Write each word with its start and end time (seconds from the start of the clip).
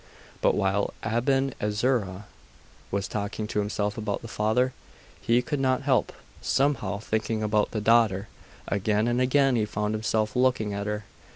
But 0.41 0.55
while 0.55 0.95
Aben 1.03 1.53
Ezra 1.59 2.25
was 2.89 3.07
talking 3.07 3.45
to 3.45 3.59
himself 3.59 3.99
about 3.99 4.23
the 4.23 4.27
father, 4.27 4.73
he 5.21 5.43
could 5.43 5.59
not 5.59 5.83
help, 5.83 6.11
somehow, 6.41 6.97
thinking 6.97 7.43
about 7.43 7.69
the 7.69 7.81
daughter. 7.81 8.27
Again 8.67 9.07
and 9.07 9.21
again 9.21 9.55
he 9.55 9.63
found 9.65 9.93
himself 9.93 10.35
looking 10.35 10.73
at 10.73 10.87
her. 10.87 11.03